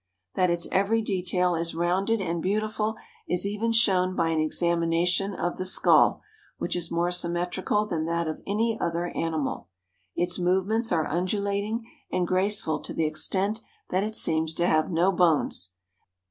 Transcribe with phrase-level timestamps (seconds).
[0.33, 2.95] That its every detail is rounded and beautiful
[3.27, 6.23] is even shown by an examination of the skull,
[6.57, 9.67] which is more symmetrical than that of any other animal.
[10.15, 13.61] Its movements are undulating and graceful to the extent
[13.91, 15.73] that it seems to have no bones.